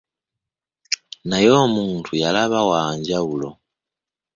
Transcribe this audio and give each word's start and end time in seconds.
Naye 1.29 1.49
omuntu 1.63 2.11
yalaba 2.21 2.59
wa 2.69 2.81
njawulo. 2.97 3.49